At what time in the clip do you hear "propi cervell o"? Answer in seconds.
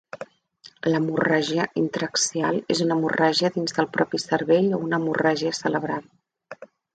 3.99-4.81